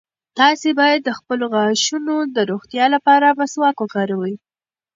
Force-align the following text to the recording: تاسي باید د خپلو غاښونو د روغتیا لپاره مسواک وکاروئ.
تاسي 0.39 0.69
باید 0.79 0.99
د 1.03 1.09
خپلو 1.19 1.45
غاښونو 1.53 2.15
د 2.35 2.37
روغتیا 2.51 2.85
لپاره 2.95 3.37
مسواک 3.39 3.77
وکاروئ. 3.79 4.35